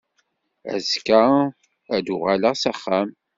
[0.73, 1.21] Azekka
[1.95, 3.09] ad uɣaleɣ s axxam.